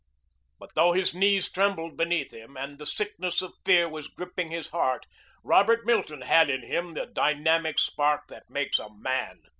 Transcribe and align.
But 0.57 0.73
though 0.73 0.93
his 0.93 1.13
knees 1.13 1.51
trembled 1.51 1.95
beneath 1.95 2.33
him 2.33 2.57
and 2.57 2.79
the 2.79 2.87
sickness 2.87 3.39
of 3.43 3.53
fear 3.63 3.87
was 3.87 4.07
gripping 4.07 4.49
his 4.49 4.69
heart, 4.69 5.05
Robert 5.43 5.85
Milton 5.85 6.21
had 6.21 6.49
in 6.49 6.63
him 6.63 6.95
the 6.95 7.05
dynamic 7.05 7.77
spark 7.77 8.23
that 8.29 8.49
makes 8.49 8.79
a 8.79 8.89
man. 8.91 9.43